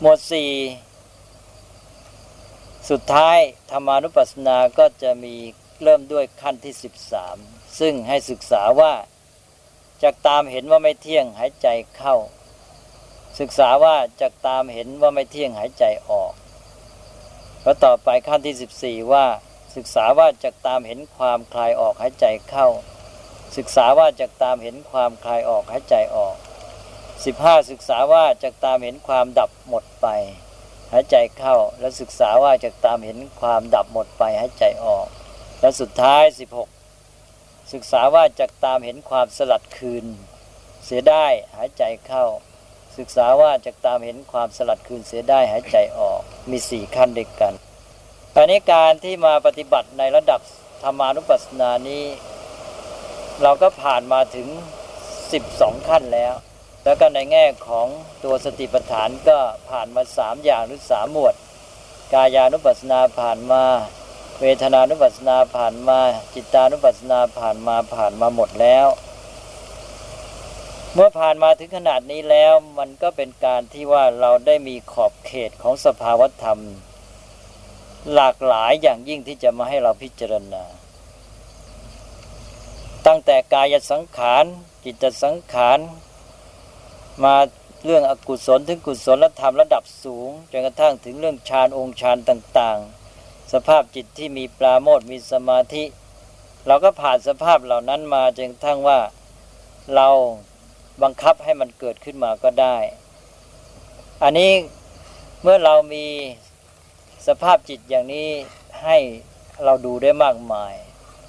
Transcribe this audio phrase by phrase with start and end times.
[0.00, 0.50] หมวดสี่
[2.90, 3.38] สุดท้าย
[3.70, 5.34] ธรรมานุปัสสนาก็จะมี
[5.82, 7.36] เริ่มด้วยขั้นที่สิบสาม
[7.78, 8.92] ซึ่งให้ศึกษาว่า
[10.02, 12.16] จากตามเห็นว่าไม่เที่ยงหายใจเข้า
[13.40, 16.32] ศึกษาว่าจากตามเห็นว่าไม่เที่ยงหายใจออก
[17.62, 19.26] แล้วต่อไปขั้นที่สิบสี่ว่า
[19.76, 22.68] ศึกษาว่าจากตามเห็นความคลายออกหายใจเข้า
[23.56, 26.36] ศึกษาว่าจากตามเห็นความคลายออกหายใจออก
[27.24, 30.06] สิบห้าศึกษาว่าจากตามเห็นความดับหมดไป
[30.92, 35.06] หายใจเข้าแล้วศึกษาว่าจากตามเห็นความดับหมดไปหายใจออก
[35.60, 36.68] และสุดท้ายสิบหก
[37.72, 40.04] ศึกษาว่าจากตามเห็นความสลัดคืน
[40.84, 42.24] เสียได้หายใจเข้า
[42.98, 47.54] ศึกษาว่าจากตามเห็นความสลัดคืนเสียได้หายใจออกมีสี่ขั้นเด็กกัน
[48.34, 50.40] อันนี้การที่มาปฏิบัติในระดับ
[50.82, 52.04] ธรรมานุปัสสนานี้
[53.42, 54.48] เราก็ผ่านมาถึง
[55.32, 56.34] สิบสองขั้นแล้ว
[56.86, 57.86] แล้วก็ในแง่ของ
[58.24, 59.38] ตัวสติปัฏฐานก็
[59.70, 61.34] ผ่านมาสามอย่างหรือสามหมวด
[62.12, 63.62] กายานุปัสสนาผ่านมา
[64.40, 65.98] เวทนานุปัสสนาผ่านมา
[66.34, 68.86] จิตานุปัสสนาผ่านมาผ่านมาหมดแล้ว
[70.94, 76.60] เมื่อผ่านมาถึงขนาดนี้แล้วมันก็เป็นการที่ว่าเราได้มีขอบเขตของสภาวธรรม
[78.14, 80.64] หลากหลายอย่างยิ่งที่จะมาให้เราพิจารณา
[83.06, 84.44] ตั้งแต่กายสังขาร
[84.84, 85.80] จิตสังขาร
[87.24, 87.36] มา
[87.84, 95.84] เรื่องอกุศลถึงกุศลธรรมระดับสูงจนกระทั่งถึงเรื่องฌานองค์ฌานต่างๆ สภาพจิตที่มีปราโมทมีสมาธิ
[96.66, 99.00] เราก็ผ่านสภาพเหล่านั้นมาจนกระทั้งว่า
[99.94, 100.08] เรา
[101.02, 102.76] บังคับให้มันเกิดขึ้นมาก็ได้
[104.22, 104.52] อันนี้
[105.42, 106.06] เมื่อเรามี
[107.26, 108.28] สภาพจิตอย่างนี้
[108.82, 108.96] ให้
[109.64, 110.74] เราดูได้มากมาย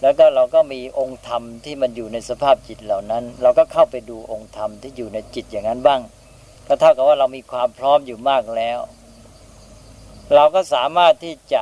[0.02, 6.02] แล้วก็เราก็มีองค์ธรรมที่มันอยู่ในสภาพจิตเหล่านั้น เราก็เข้าไปดูองค์ธรรมที่อยู่ในจิตอย่างนั้นบ้าง
[6.67, 8.80] ก็เท่ากับว่าเรามีความพร้อมอยู่มากแล้ว
[10.36, 11.62] เราก็สามารถที่จะ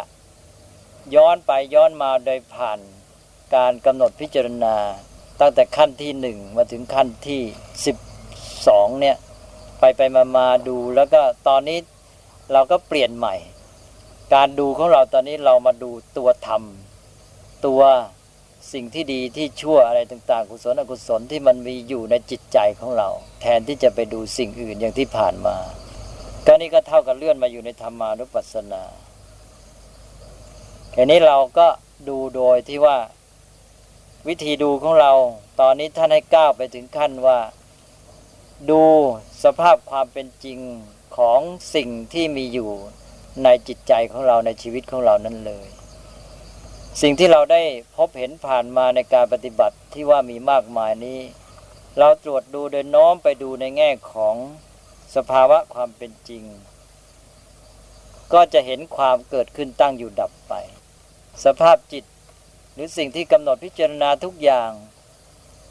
[1.15, 2.79] ย้อนไปย้อนมาโดยผ่าน
[3.55, 4.75] การกำหนดพิจารณา
[5.39, 7.41] ตั้งแต่ขั้นที่หนึ่งมาถึงขั้นที่
[7.85, 7.97] สิบ
[8.67, 9.17] สองเนี่ย
[9.79, 11.79] ไปไปมามาดูแล้วก็ตอนนี้
[12.53, 13.35] เราก็เปลี่ยนใหม่
[14.33, 16.63] การดูของเราตอนนี้เรามาดูตัวธรรม
[17.65, 17.81] ตัว
[18.73, 23.09] สิ่งที่ดีที่ชั่วอะไรต่าง ๆ กุศลอกุศลที่มันมีอยู่ในจิตใจของเรา
[23.41, 25.57] แทนที่จะไปดูสิ่งอื่นอย่างที่ผ่านมา
[26.45, 28.83] ก็นี่ก็เท่ากับเลื่อนมาอยู่ในธรรมานุปัสสนา
[30.93, 31.67] ทีนี้เราก็
[32.09, 32.97] ดูโดยที่ว่า
[34.27, 35.11] วิธีดูของเรา
[35.59, 37.39] ตอนนี้ท่านให้ก้าวไปถึงขั้นว่า
[38.69, 38.83] ดู
[39.43, 40.59] สภาพความเป็นจริง
[41.17, 41.39] ของ
[41.75, 42.71] สิ่งที่มีอยู่
[43.43, 45.67] ในจิตใจของเราในชีวิตของเรานั้นเลย
[47.01, 47.63] สิ่งที่เราได้
[47.95, 51.19] พบเห็นผ่านมาในการปฏิบัติที่ว่ามีมากมายนี้
[51.97, 54.35] เราตรวจดูโดยน้อมไปดูในแง่ของ
[55.15, 56.43] สภาวะความเป็นจริง
[58.33, 60.53] ก็จะเห็นความเกิดขึ้นตั้งอยู่ดับไป
[61.45, 62.05] สภาพจิต
[62.73, 64.71] หรือสิ่งที่กำหนดพิจารณาทุกอย่าง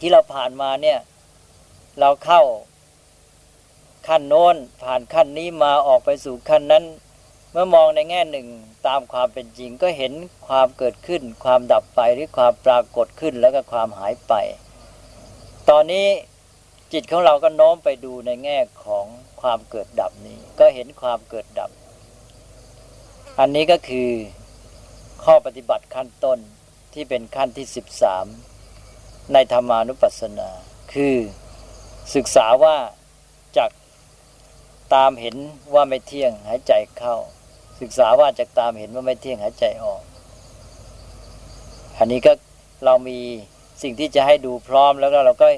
[0.01, 0.99] ที่เราผ่านมาเนี่ย
[2.01, 2.43] เราเข้า
[4.07, 6.85] ขั้นโน้นผ่านขั้นนี้มาออกไปสู่ขั้นนั้น
[7.57, 8.49] เมื่อมองในแง่หนึ่ง
[8.87, 10.13] ตามความเป็นจริงก็เห็น
[10.49, 14.33] ความเกิดขึ้น ความดับไปหรือความปรากฏขึ้นแล้วก็ความหายไป
[15.69, 16.07] ตอนนี้
[16.93, 19.07] จิตของเราก็โน้มไปดูในแง่ของ
[19.41, 21.71] ความเกิดดับนี้ ก็เห็นความเกิดดับ
[23.39, 24.11] อันนี้ก็คือ
[25.25, 26.39] ข้อปฏิบัติขั้นต้น
[26.95, 28.27] ที่เป็นขั้นที่สิบสาม
[29.33, 30.51] ในธรรมานุปัสสนา
[30.93, 31.17] คือ
[32.15, 32.77] ศึกษาว่า
[33.57, 33.71] จาก
[34.95, 35.37] ตามเห็น
[35.75, 37.17] ว่าไม่เที่ยงหายใจเข้า
[37.81, 40.03] ศึกษาว่าจากตามเห็นว่าไม่เที่ยงหายใจออก
[41.99, 42.33] อันนี้ก็
[42.85, 43.19] เรามี
[43.83, 45.49] สิ่งที่จะให้ดูพร้อมแล้วก็เราก็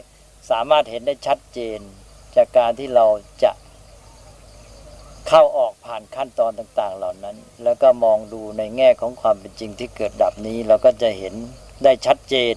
[0.51, 1.79] สามารถเห็นได้ชัดเจน
[2.37, 3.07] จากการที่เรา
[3.43, 3.53] จะ
[5.29, 11.35] เข้าออกผ่านขั้นตอนต่าง ๆ เหล่านั้น แล้วก็มองดูในแง่ของความเป็นจริงที่เกิดดับนี้ เราก็จะเห็น
[11.85, 12.57] ได้ชัดเจน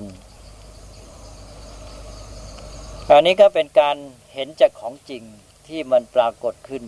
[3.09, 3.96] อันนี้ก็เป็นการ
[4.34, 5.24] เห็นจากของจริง
[5.68, 6.84] ที่มันปรากฏขึ้น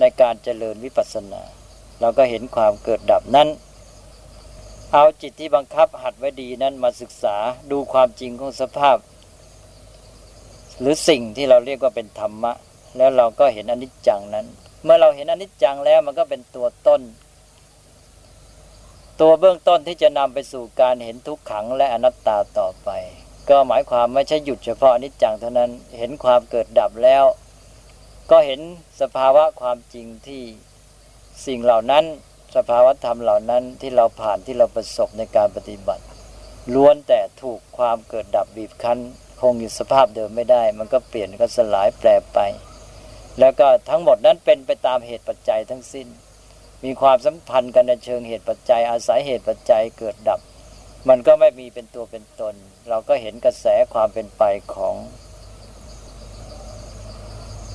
[0.00, 1.42] ในการเจริญวิปัสสนา
[2.00, 3.48] เราก็เห็นความเกิดดับนั้น
[4.92, 7.36] เอาจิตที่บังคับหัดไว้ดีนั้นมาศึกษา
[7.70, 8.96] ดูความจริงของสภาพ
[10.80, 12.52] หรือสิ่งที่เราเรียกว่าเป็นธรรมะ
[12.96, 14.46] แล้วเราก็เห็นอนิจจังนั้น
[14.84, 17.00] เมื่อเราเห็นอนิจจังแล้วมันก็เป็นตัวต้น
[19.20, 22.90] ตัวเบื้องต้นที่จะนำไปสู่การเห็นทุกขังและอนัตตาต่อไป
[23.48, 27.24] ก็หมายความไม่ใช่หยุดเฉพาะอนิจจังเท่านั้นเห็นความเกิดดับแล้ว
[28.30, 28.60] ก็เห็น
[29.00, 30.42] สภาวะความจริงที่
[31.46, 32.04] สิ่งเหล่านั้น
[32.56, 36.04] สภาวธรรมเหล่านั้นที่เราผ่านที่เราประสบในการปฏิบัติ
[36.74, 38.98] ล้วนแต่ถูกความเกิดดับบีบคั้น
[39.40, 42.38] คงอยู่สภาพเดิมไม่ได้ มันก็เปลี่ยนก็สลายแปรไป
[43.38, 46.08] แล้วก็ทั้งหมดนั้นเป็นไปตามเหตุปัจจัยทั้งสิ้น
[46.84, 50.40] มีความสัมพันธ์กันในเชิงเหตุปัจจัย อาศัยเหตุปัจจัยเกิดดับ
[51.08, 52.54] มันก็ไม่มีเป็นตัวเป็นตน
[52.88, 54.42] เราก็เห็นกระแสความเป็นไป
[54.74, 54.94] ของ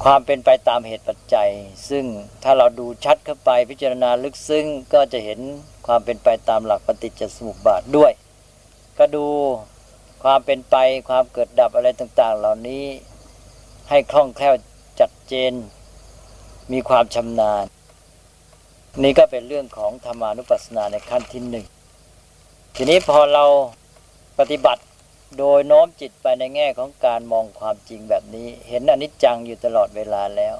[0.03, 1.49] ความเป็นไปตามเหตุปัจจัย
[1.89, 2.05] ซึ่ง
[2.43, 5.39] ถ้าเราดูชัดเข้าไปพิจารณาลึกซึ้งก็จะเห็น
[5.87, 8.11] ความเป็นไปตามหลักปฏิจจสมุปบาทด้วย
[8.97, 9.25] ก็ดู
[10.23, 10.75] ความเป็นไป
[11.09, 12.83] ความเกิดดับอะไรต่าง ๆ เหล่านี้
[13.89, 14.55] ให้คล่องแคล่ว
[14.99, 15.53] จัดเจน
[16.71, 17.63] มีความชำนาญ
[19.03, 21.65] นี่ก็เป็นเรื่องของธรรมานุปัสสนาในขั้นที่หนึ่ง
[22.75, 23.45] ทีนี้พอเรา
[24.39, 24.81] ปฏิบัติ
[25.37, 30.55] โดยโน้มจิตไปในแง่ของการมองความจริงแบบนี้ เห็นอนิจจังอยู่ตลอดเวลาแล้ว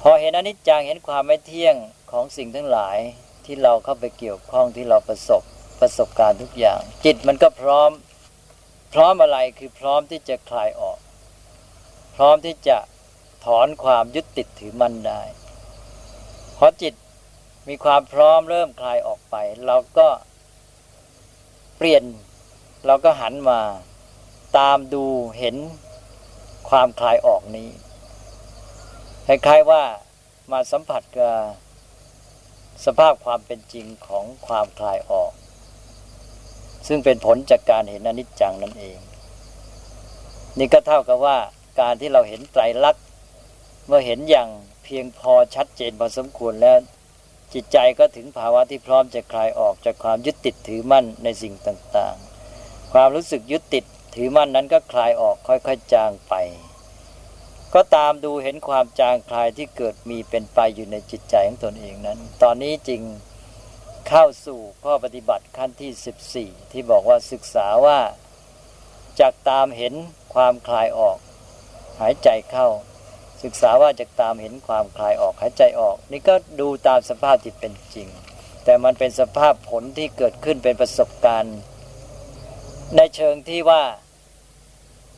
[0.00, 1.76] พอเห็นอนิจจังเห็นความไม่เที่ยง
[2.10, 2.98] ของสิ่งทั้งหลาย
[3.44, 5.42] ที่เราเข้าไปเกี่ยวข้องที่เราประสบ
[5.80, 7.90] ประสบการณ์ทุกอย่าง จิตมันก็พร้อม
[8.94, 10.98] พร้อมอะไรคือพร้อมที่จะคลายออก
[12.16, 12.78] พร้อมที่จะ
[13.44, 15.22] ถอนความยึดติดถือมั่นได้
[16.58, 16.94] พอจิต
[17.68, 19.36] มีความพร้อมเริ่มคลายออกไป
[19.66, 20.08] เราก็
[21.76, 22.02] เปลี่ยน
[22.86, 23.60] เราก็หันมา
[24.58, 25.04] ตามดู
[25.38, 25.56] เห็น
[26.68, 27.68] ความคลายออกนี้
[29.26, 29.82] คล้ายๆว่า
[30.52, 31.34] มาสัมผัสกับ
[32.84, 35.32] สภาพความเป็นจริงของความคลายออก
[36.86, 38.98] ซึ่งเป็นผลจากการเห็นอนิจจังนั่นเอง
[40.58, 41.36] นี่ก็เท่ากับว่า
[41.80, 43.04] การที่เราเห็นไตรลักษณ์
[43.86, 44.48] เมื่อเห็นอย่าง
[44.84, 46.78] เพียงพอชัดเจนพอสมควรแล้ว
[47.54, 52.16] จิตใจก็ถึงภาวะที่พร้อมจะคลายออกจากความยึดติดถือมั่นในสิ่งต่าง
[52.92, 56.34] ความรู้สึกยึดติดถือมั่นนั้นก็คลายออกค่อยๆจางไป
[57.74, 63.02] ก็ตามดูเห็นความจางคลายที่เกิดมีเป็นไปอยู่ในจิตใจของตนเองนั้น ตอนนี้จริง
[64.08, 67.98] เข้าสู่ข้อปฏิบัติขั้นที่ 14 ที่บอกว่าศึกษาว่า
[69.20, 69.94] จากตามเห็น
[70.34, 71.18] ความคลายออก
[72.00, 72.68] หายใจเข้า
[73.42, 78.08] ศึกษาว่าจะตามเห็นความคลายออกหายใจออก นี่ก็ดูตามสภาพที่เป็นจริง
[78.64, 81.58] แต่มันเป็นสภาพผลที่เกิดขึ้นเป็นประสบการณ์
[82.96, 83.82] ในเชิงที่ว่า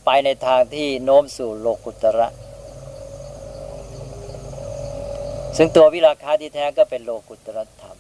[0.05, 2.29] ไปในทางที่โน้มสู่โลกุตระ
[5.57, 7.97] ซึ่งตัววิราคาที่แท้ก็เป็นโลกุตรธรรม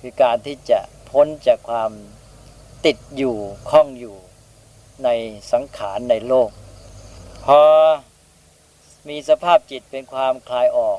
[0.00, 0.80] คือการที่จะ
[1.10, 1.90] พ้นจากความ
[2.86, 3.36] ติดอยู่
[3.70, 4.16] คล้องอยู่
[5.04, 5.08] ใน
[5.52, 6.50] สังขารในโลก
[7.44, 7.60] พอ
[9.08, 10.98] มีสภาพจิตเป็นความคลายออก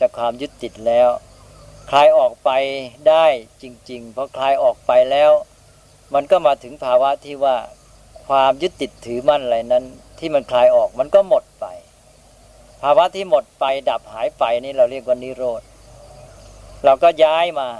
[0.00, 1.10] จากความยึดติดแล้ว
[1.90, 2.50] คลายออกไป
[3.08, 3.26] ได้
[3.62, 5.32] จริง ๆ เพราะคลายออกไปแล้ว
[6.14, 7.56] มันก็มาถึงภาวะที่ว่า
[8.28, 9.84] ความยึดติดถือมั่นอะไรนั้น
[10.18, 11.66] ที่มันคลายออกมันก็หมดไป
[12.82, 15.62] ภาวะที่หมดไปดับหายไปนี่เราเรียกว่านิโรธ
[16.84, 17.70] เราก็ย้ายมา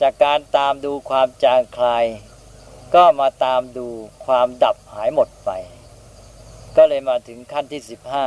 [0.00, 2.04] จากการตามดูความจางคลาย
[2.94, 3.86] ก็มาตามดู
[4.26, 5.50] ความดับหายหมดไป
[6.76, 8.26] ก็เลยมาถึงขั้นที่สิบห้า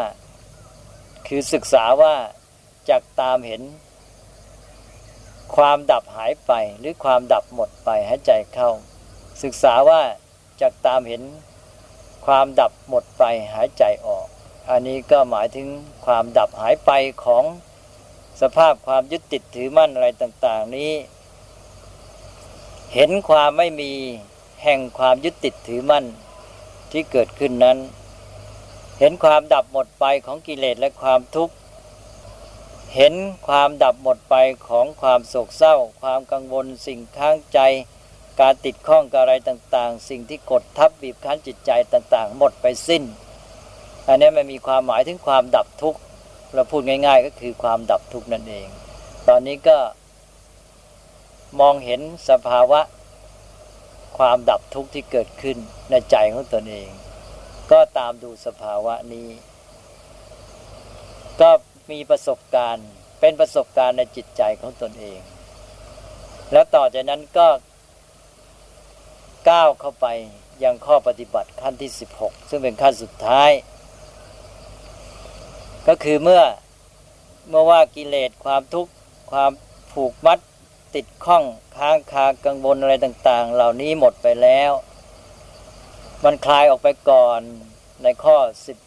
[1.27, 2.15] คือศึกษาว่า
[2.89, 3.61] จากตามเห็น
[5.55, 8.69] ความดับหายไปหรือความดับหมดไปหายใจเข้า
[9.43, 10.01] ศึกษาว่า
[10.61, 11.21] จากตามเห็น
[12.25, 13.23] ความดับหมดไป
[13.53, 14.27] หายใจออก
[14.69, 15.67] อันนี้ก็หมายถึง
[16.05, 16.91] ความดับหายไป
[17.23, 17.43] ของ
[18.41, 20.91] สภาพความยึดติดถือมั่นอะไรต่าง ๆ นี้
[22.93, 23.91] เห็นความไม่มี
[24.63, 26.05] แห่งความยึดติดถือมั่น
[26.91, 27.77] ที่เกิดขึ้นนั้น
[28.99, 31.55] เห็นความดับหมดไปของกิเลสและความทุกข์
[32.99, 33.15] เห็น
[33.47, 34.35] ความดับหมดไป
[34.67, 37.59] ของความโศกเศร้า ความกังวลสิ่งข้างใจ
[38.41, 43.03] การติดข้องกับอะไรต่างๆ สิ่งที่กดทับบีบคั้นจิตใจต่างๆ หมดไปสิ้น
[44.07, 45.99] อันนี้มันมีความหมายถึงความดับทุกข์
[46.53, 48.67] เราพูดง่าย ๆ ก็คือความดับทุกข์นั่นเอง
[49.27, 49.77] ตอนนี้ก็
[51.59, 52.79] มองเห็นสภาวะ
[54.17, 55.57] ความดับทุกข์ที่เกิดขึ้น
[55.89, 56.89] ในใจของตนเอง
[57.71, 59.27] ก็ตามดูสภาวะนี้
[61.41, 61.51] ก็
[61.91, 62.87] มีประสบการณ์
[63.19, 65.19] เป็นประสบการณ์ในจิตใจของตนเอง
[66.51, 67.47] แล้วต่อจากนั้นก็
[69.49, 70.07] ก้าวเข้าไป
[70.63, 73.51] ยังข้อปฏิบัติขั้นที่ 16 ซึ่งเป็นขั้นสุดท้าย
[75.87, 76.43] ก็คือเมื่อ
[77.49, 78.91] เมื่อว่ากิเลสความทุกข์
[79.31, 79.51] ความ
[79.91, 80.39] ผูกมัด
[80.95, 81.43] ติดข้อง
[81.77, 84.71] ค้างคากังวลอะไรต่าง ๆ เหล่านี้หมดไปแล้ว
[86.23, 87.41] มันคลายออกไปก่อน
[88.03, 88.77] ในข้อสิบ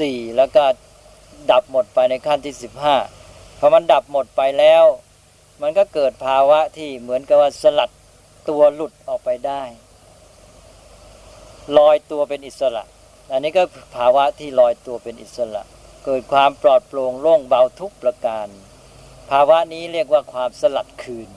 [0.00, 0.64] สี่แล้วก็
[1.50, 2.96] ดับหมดไปในขั้นที่สิบห้า
[3.58, 4.84] พอมันดับหมดไปแล้ว
[5.62, 7.90] มันก็เกิดภาวะที่เหมือนกับว่าสลัด
[8.48, 9.62] ตัวหลุดออกไปได้
[11.78, 12.84] ลอยตัวเป็นอิสระ
[13.32, 13.62] อันนี้ก็
[13.96, 15.62] ภาวะที่ลอยตัวเป็นอิสระ
[16.04, 18.48] เกิดความปลอดโปร่งโล่งเบาทุกประการ
[19.30, 21.28] ภาวะนี้เรียกว่าความสลัดคืน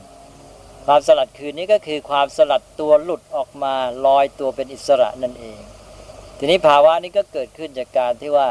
[0.86, 3.76] ความสลัดคืนนี้ก็คือความสลัดตัวหลุดออกมา
[4.06, 5.60] ลอยตัวเป็นอิสระนั่นเอง
[6.38, 8.48] ทีนี้ภาวะนี้ก็เกิดขึ้นจากการที่ว่า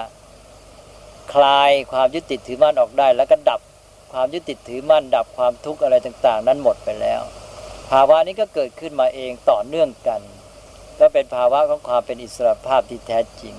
[1.33, 3.61] คลายความยึดติดถือมั่นออกได้ แล้วก็ดับ
[4.12, 7.21] ความยึดติดถือมั่น ดับความทุกข์อะไรต่าง ๆ นั้นหมดไปแล้ว
[7.90, 10.21] ภาวะนี้ก็เกิดขึ้นมาเองต่อเนื่องกัน
[11.00, 13.54] ก็เป็นภาวะของความเป็นอิสระภาพที่แท้จริง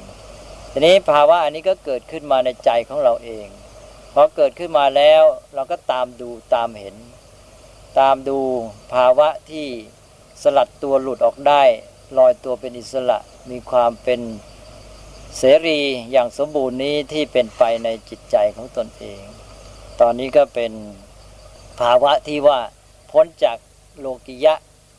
[0.71, 3.47] ทีนี้ภาวะอันนี้ก็เกิดขึ้นมาในใจของเราเอง
[4.13, 5.23] พอเกิดขึ้นมาแล้ว
[5.55, 6.95] เราก็ตามดูตามเห็น
[7.99, 8.39] ตามดู
[8.93, 9.67] ภาวะที่
[10.43, 11.63] สลัดตัวหลุดออกได้
[12.17, 13.19] ลอยตัวเป็นอิสระ
[13.51, 14.19] มีความเป็น
[15.39, 15.79] เสรี
[16.11, 19.21] อย่างสมบูรณ์นี้ที่เป็นไปในจิตใจของตนเอง
[20.01, 20.71] ตอนนี้ก็เป็น
[21.79, 22.59] ภาวะที่ว่า
[23.11, 23.57] พ้นจาก
[23.99, 24.55] โลกิยะ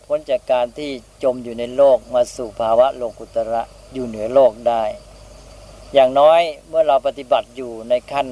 [0.07, 0.90] พ้นจากการที่
[1.23, 3.62] จมอยู่ในโลกมาสู่ภาวะโลกุตระ
[3.93, 4.85] อยู่เหนือโลกได้
[5.95, 8.28] อย่างน้อยเมื่อเราปฏิบัติอยู่ในขั้น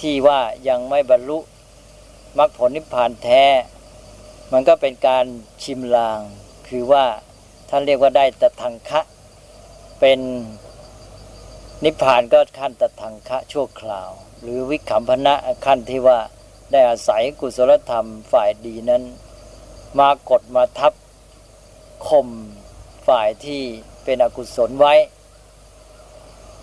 [0.00, 1.38] ที่ว่ายังไม่บรรลุ
[2.38, 3.44] มรรคผลนิพพานแท้
[4.52, 5.24] มันก็เป็นการ
[5.62, 6.20] ชิมลาง
[6.68, 7.04] คือว่า
[7.68, 9.00] ท่านเรียกว่าได้แตะทังคะ
[10.00, 10.20] เป็น
[11.82, 14.10] นิพพานก็ขั้นตะทังคะชั่วคราว
[14.42, 15.34] หรือวิคัมพนะ
[15.66, 16.18] ขั้นที่ว่า
[16.70, 19.02] ได้อาศัยกุศลธรรมฝ่ายดีนั้น
[19.98, 20.92] มากดมาทับ
[22.08, 22.28] ข่ม
[23.08, 23.62] ฝ่ายที่
[24.04, 24.94] เป็นอกุศลไว้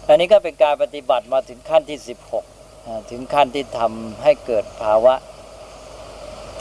[0.07, 1.99] อันนี้ก็เป็นการปฏิบัติมาถึงขั้นที่
[2.53, 5.15] 16 ถึงขั้นที่ทำให้เกิดภาวะ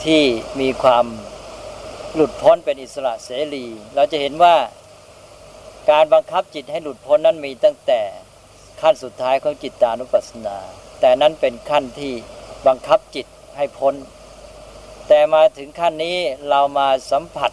[0.03, 0.23] ที่
[0.59, 1.05] มีความ
[2.13, 3.65] หลุดพ้นเป็นอิสระเสรี
[3.95, 4.55] เราจะเห็นว่า
[5.91, 8.01] การบังคับจิตให้หลุดพ้นนั้นมีตั้งแต่
[8.81, 10.57] ขั้นสุดท้ายของจิตตานุปัสสนา
[10.99, 12.13] แต่นั้นเป็นขั้นที่
[12.67, 13.95] บังคับจิตให้พ้น
[15.07, 16.17] แต่มาถึงขั้นนี้
[16.49, 17.51] เรามาสัมผัส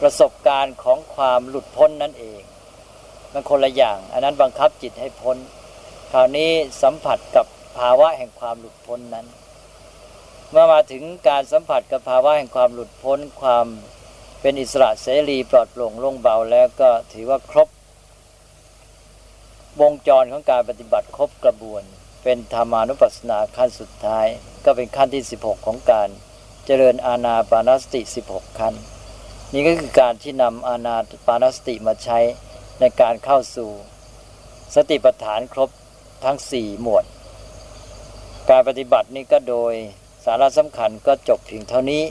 [0.00, 2.40] ประสบการณ์ของความหลุดพ้นนั่นเอง
[3.32, 5.36] มันคนละอย่าง อันนั้นบังคับจิตให้พ้น
[6.12, 6.50] คราวนี้
[6.82, 7.46] สัมผัสกับ
[7.78, 9.26] ภาวะแห่งความหลุดพ้นนั้น
[10.50, 13.66] เมื่อมาถึงการสัมผัสกับภาวะแห่งความหลุดพ้นความ
[14.40, 17.68] เป็นอิสระเสรีปลอดโปร่งโล่งเบาแล้วก็ถือว่าครบ
[19.80, 21.82] วงจรของการปฏิบัติครบกระบวน
[22.22, 24.26] เป็นธรรมานุปัสสนาขั้นสุดท้าย
[24.64, 26.08] ก็เป็นขั้นที่ 16 ของการ
[26.66, 28.00] เจริญอาณาปานสติ
[28.30, 28.74] 16 ขั้น
[29.52, 32.18] นี่ก็คือการที่นำอาณาปานสติมาใช้
[32.80, 33.70] ในการเข้าสู่
[34.74, 35.70] สติปัฏฐานครบ
[36.24, 37.04] ทั้ง 4 หมวด
[38.50, 39.72] การปฏิบัตินี้ก็โดย
[40.24, 42.02] สาระสำคัญก็จบเพียงเท่านี้